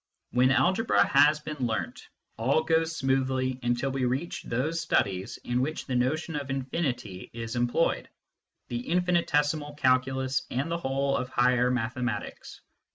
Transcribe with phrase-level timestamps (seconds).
[0.31, 5.85] When algebra has been learnt, all goes smoothly until we reach those studies in which
[5.85, 8.09] the notion of infinity is employed
[8.67, 12.61] the infinitesimal calculus and the whole of higher mathematics.